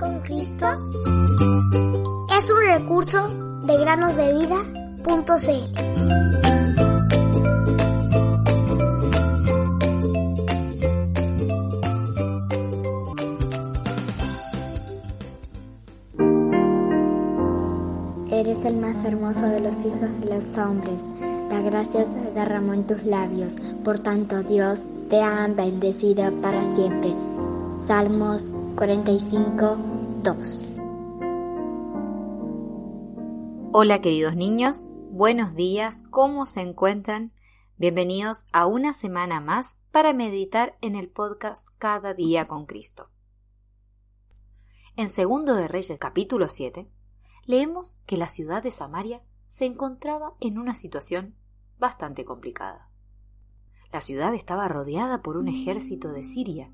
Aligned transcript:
con 0.00 0.18
Cristo 0.20 0.66
es 2.36 2.50
un 2.50 2.60
recurso 2.66 3.28
de 3.66 3.78
granosdevida.cl. 3.78 4.70
Eres 18.32 18.64
el 18.64 18.76
más 18.78 19.04
hermoso 19.04 19.46
de 19.48 19.60
los 19.60 19.84
hijos 19.84 20.20
de 20.20 20.34
los 20.34 20.56
hombres. 20.56 21.04
La 21.50 21.60
gracia 21.60 22.04
se 22.04 22.30
derramó 22.32 22.72
en 22.72 22.86
tus 22.86 23.04
labios. 23.04 23.56
Por 23.84 23.98
tanto, 23.98 24.42
Dios 24.42 24.86
te 25.10 25.20
ha 25.20 25.46
bendecido 25.48 26.32
para 26.40 26.64
siempre. 26.64 27.14
Salmos 27.82 28.50
45, 28.76 29.76
2. 30.22 30.74
Hola 33.72 34.00
queridos 34.00 34.36
niños, 34.36 34.88
buenos 35.10 35.54
días, 35.54 36.02
¿cómo 36.10 36.46
se 36.46 36.62
encuentran? 36.62 37.32
Bienvenidos 37.76 38.44
a 38.52 38.66
una 38.66 38.92
semana 38.92 39.40
más 39.40 39.78
para 39.90 40.12
meditar 40.12 40.78
en 40.80 40.96
el 40.96 41.08
podcast 41.08 41.66
Cada 41.78 42.14
día 42.14 42.46
con 42.46 42.66
Cristo. 42.66 43.10
En 44.96 45.08
Segundo 45.08 45.54
de 45.54 45.68
Reyes 45.68 45.98
capítulo 45.98 46.48
7, 46.48 46.88
leemos 47.44 48.00
que 48.06 48.16
la 48.16 48.28
ciudad 48.28 48.62
de 48.62 48.70
Samaria 48.70 49.22
se 49.46 49.66
encontraba 49.66 50.34
en 50.40 50.58
una 50.58 50.74
situación 50.74 51.34
bastante 51.78 52.24
complicada. 52.24 52.88
La 53.92 54.00
ciudad 54.00 54.34
estaba 54.34 54.68
rodeada 54.68 55.20
por 55.20 55.36
un 55.36 55.48
ejército 55.48 56.12
de 56.12 56.24
Siria, 56.24 56.70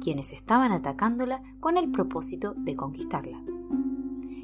quienes 0.00 0.32
estaban 0.32 0.72
atacándola 0.72 1.42
con 1.60 1.76
el 1.76 1.90
propósito 1.90 2.54
de 2.56 2.76
conquistarla. 2.76 3.40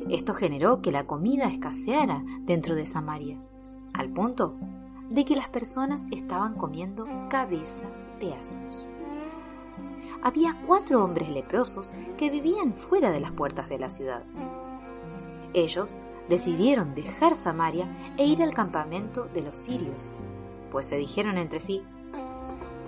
Esto 0.08 0.34
generó 0.34 0.82
que 0.82 0.92
la 0.92 1.06
comida 1.06 1.46
escaseara 1.46 2.24
dentro 2.40 2.74
de 2.74 2.86
Samaria, 2.86 3.38
al 3.94 4.10
punto 4.10 4.56
de 5.08 5.24
que 5.24 5.36
las 5.36 5.48
personas 5.48 6.06
estaban 6.10 6.54
comiendo 6.54 7.06
cabezas 7.28 8.04
de 8.18 8.34
asnos. 8.34 8.86
Había 10.22 10.56
cuatro 10.66 11.04
hombres 11.04 11.28
leprosos 11.28 11.94
que 12.16 12.30
vivían 12.30 12.74
fuera 12.74 13.10
de 13.10 13.20
las 13.20 13.32
puertas 13.32 13.68
de 13.68 13.78
la 13.78 13.90
ciudad. 13.90 14.24
Ellos 15.52 15.94
decidieron 16.28 16.94
dejar 16.94 17.36
Samaria 17.36 18.14
e 18.16 18.26
ir 18.26 18.42
al 18.42 18.54
campamento 18.54 19.24
de 19.34 19.42
los 19.42 19.56
sirios, 19.56 20.10
pues 20.70 20.86
se 20.86 20.96
dijeron 20.96 21.38
entre 21.38 21.60
sí, 21.60 21.82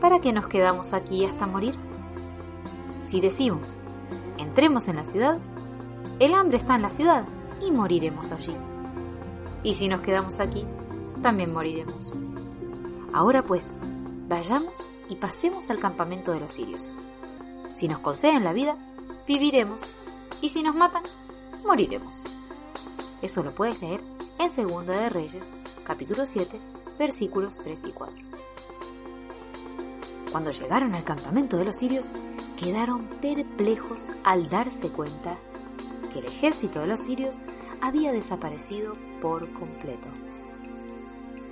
¿para 0.01 0.21
qué 0.21 0.33
nos 0.33 0.47
quedamos 0.47 0.93
aquí 0.93 1.25
hasta 1.25 1.47
morir? 1.47 1.75
Si 3.05 3.21
decimos, 3.21 3.77
entremos 4.39 4.89
en 4.89 4.97
la 4.97 5.05
ciudad, 5.05 5.39
el 6.21 6.33
hambre 6.33 6.57
está 6.57 6.75
en 6.75 6.83
la 6.83 6.89
ciudad 6.89 7.27
y 7.61 7.71
moriremos 7.71 8.33
allí. 8.33 8.57
Y 9.63 9.75
si 9.75 9.89
nos 9.89 10.01
quedamos 10.01 10.41
aquí, 10.41 10.65
también 11.21 11.53
moriremos. 11.53 12.15
Ahora 13.13 13.43
pues, 13.43 13.77
vayamos 14.27 14.73
y 15.11 15.17
pasemos 15.17 15.69
al 15.69 15.81
campamento 15.81 16.33
de 16.33 16.41
los 16.41 16.55
sirios. 16.55 16.95
Si 17.75 17.89
nos 17.89 17.99
conceden 17.99 18.43
la 18.43 18.55
vida, 18.55 18.75
viviremos, 19.29 19.83
y 20.41 20.49
si 20.49 20.63
nos 20.63 20.75
matan, 20.75 21.03
moriremos. 21.63 22.23
Eso 23.21 23.43
lo 23.43 23.55
puedes 23.55 23.83
leer 23.83 24.01
en 24.39 24.51
Segunda 24.51 24.99
de 24.99 25.11
Reyes, 25.11 25.47
capítulo 25.85 26.25
7, 26.25 26.59
versículos 26.99 27.59
3 27.59 27.85
y 27.85 27.93
4. 27.93 28.17
Cuando 30.33 30.51
llegaron 30.53 30.95
al 30.95 31.05
campamento 31.05 31.59
de 31.59 31.67
los 31.67 31.77
sirios, 31.77 32.11
quedaron 32.65 33.09
perplejos 33.21 34.09
al 34.25 34.49
darse 34.49 34.89
cuenta 34.89 35.37
que 36.11 36.21
el 36.21 36.25
ejército 36.25 36.81
de 36.81 36.87
los 36.87 37.01
sirios 37.01 37.37
había 37.83 38.11
desaparecido 38.11 38.97
por 39.21 39.51
completo. 39.53 40.09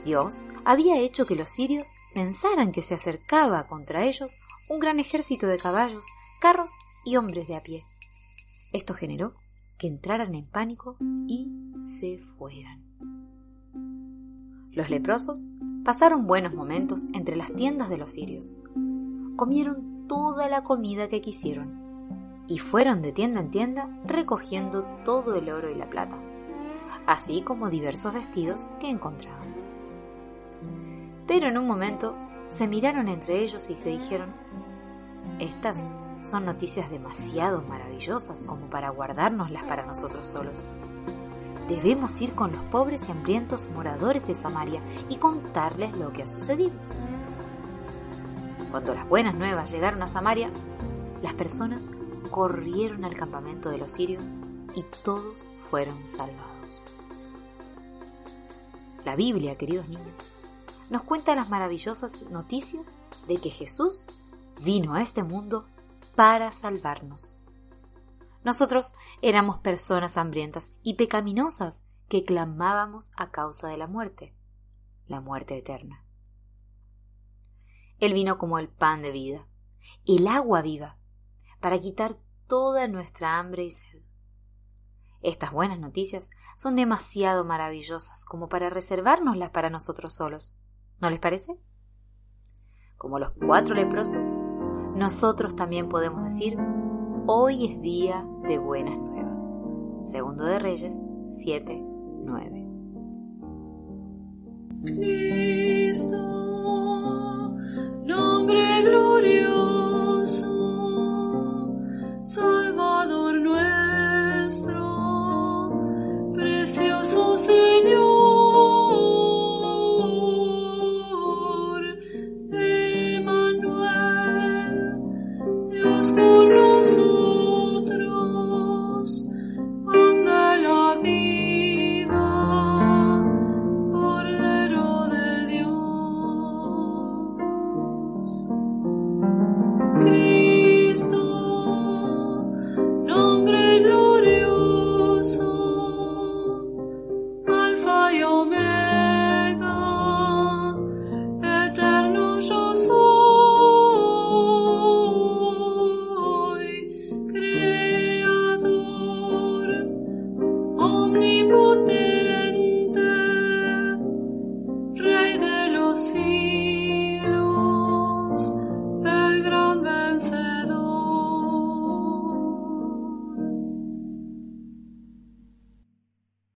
Dios 0.06 0.40
había 0.64 0.98
hecho 0.98 1.26
que 1.26 1.36
los 1.36 1.50
sirios 1.50 1.92
pensaran 2.14 2.72
que 2.72 2.80
se 2.80 2.94
acercaba 2.94 3.64
contra 3.64 4.06
ellos 4.06 4.38
un 4.70 4.78
gran 4.78 4.98
ejército 5.00 5.46
de 5.48 5.58
caballos, 5.58 6.06
carros 6.40 6.70
y 7.04 7.16
hombres 7.16 7.46
de 7.46 7.56
a 7.56 7.62
pie. 7.62 7.84
Esto 8.72 8.94
generó 8.94 9.34
que 9.76 9.88
entraran 9.88 10.34
en 10.34 10.46
pánico 10.46 10.96
y 11.28 11.46
se 11.76 12.20
fueran. 12.38 12.80
Los 14.70 14.88
leprosos 14.88 15.44
pasaron 15.84 16.26
buenos 16.26 16.54
momentos 16.54 17.04
entre 17.12 17.36
las 17.36 17.52
tiendas 17.52 17.90
de 17.90 17.98
los 17.98 18.12
sirios. 18.12 18.56
Comieron 19.36 19.91
toda 20.08 20.48
la 20.48 20.62
comida 20.62 21.08
que 21.08 21.20
quisieron 21.20 21.82
y 22.46 22.58
fueron 22.58 23.02
de 23.02 23.12
tienda 23.12 23.40
en 23.40 23.50
tienda 23.50 23.88
recogiendo 24.04 24.84
todo 25.04 25.34
el 25.36 25.50
oro 25.50 25.70
y 25.70 25.74
la 25.74 25.88
plata, 25.88 26.16
así 27.06 27.42
como 27.42 27.70
diversos 27.70 28.12
vestidos 28.12 28.66
que 28.80 28.90
encontraban. 28.90 29.54
Pero 31.26 31.48
en 31.48 31.56
un 31.56 31.66
momento 31.66 32.16
se 32.46 32.66
miraron 32.66 33.08
entre 33.08 33.38
ellos 33.38 33.70
y 33.70 33.74
se 33.74 33.90
dijeron, 33.90 34.34
estas 35.38 35.88
son 36.22 36.44
noticias 36.44 36.90
demasiado 36.90 37.62
maravillosas 37.62 38.44
como 38.44 38.66
para 38.66 38.90
guardárnoslas 38.90 39.64
para 39.64 39.86
nosotros 39.86 40.26
solos. 40.26 40.62
Debemos 41.68 42.20
ir 42.20 42.34
con 42.34 42.52
los 42.52 42.62
pobres 42.64 43.08
y 43.08 43.12
hambrientos 43.12 43.68
moradores 43.70 44.26
de 44.26 44.34
Samaria 44.34 44.82
y 45.08 45.16
contarles 45.16 45.92
lo 45.92 46.12
que 46.12 46.22
ha 46.22 46.28
sucedido. 46.28 46.72
Cuando 48.72 48.94
las 48.94 49.06
buenas 49.06 49.34
nuevas 49.34 49.70
llegaron 49.70 50.02
a 50.02 50.08
Samaria, 50.08 50.50
las 51.20 51.34
personas 51.34 51.90
corrieron 52.30 53.04
al 53.04 53.14
campamento 53.14 53.68
de 53.68 53.76
los 53.76 53.92
sirios 53.92 54.30
y 54.74 54.82
todos 55.04 55.46
fueron 55.68 56.06
salvados. 56.06 56.82
La 59.04 59.14
Biblia, 59.14 59.58
queridos 59.58 59.90
niños, 59.90 60.26
nos 60.88 61.02
cuenta 61.02 61.34
las 61.34 61.50
maravillosas 61.50 62.22
noticias 62.30 62.94
de 63.28 63.36
que 63.42 63.50
Jesús 63.50 64.06
vino 64.62 64.94
a 64.94 65.02
este 65.02 65.22
mundo 65.22 65.66
para 66.16 66.50
salvarnos. 66.50 67.36
Nosotros 68.42 68.94
éramos 69.20 69.58
personas 69.58 70.16
hambrientas 70.16 70.72
y 70.82 70.94
pecaminosas 70.94 71.84
que 72.08 72.24
clamábamos 72.24 73.10
a 73.18 73.30
causa 73.30 73.68
de 73.68 73.76
la 73.76 73.86
muerte, 73.86 74.34
la 75.08 75.20
muerte 75.20 75.58
eterna. 75.58 76.06
Él 78.02 78.14
vino 78.14 78.36
como 78.36 78.58
el 78.58 78.68
pan 78.68 79.00
de 79.00 79.12
vida, 79.12 79.46
el 80.04 80.26
agua 80.26 80.60
viva, 80.60 80.98
para 81.60 81.80
quitar 81.80 82.16
toda 82.48 82.88
nuestra 82.88 83.38
hambre 83.38 83.62
y 83.62 83.70
sed. 83.70 84.02
Estas 85.20 85.52
buenas 85.52 85.78
noticias 85.78 86.28
son 86.56 86.74
demasiado 86.74 87.44
maravillosas 87.44 88.24
como 88.24 88.48
para 88.48 88.70
reservárnoslas 88.70 89.50
para 89.50 89.70
nosotros 89.70 90.14
solos. 90.14 90.52
¿No 91.00 91.10
les 91.10 91.20
parece? 91.20 91.60
Como 92.96 93.20
los 93.20 93.30
cuatro 93.34 93.76
leprosos, 93.76 94.28
nosotros 94.96 95.54
también 95.54 95.88
podemos 95.88 96.24
decir, 96.24 96.58
hoy 97.28 97.72
es 97.72 97.80
día 97.82 98.26
de 98.48 98.58
buenas 98.58 98.98
nuevas. 98.98 99.48
Segundo 100.00 100.44
de 100.44 100.58
Reyes 100.58 101.00
7, 101.28 101.80
9. 101.80 102.66
Cristo. 104.86 106.41
You. 109.22 109.61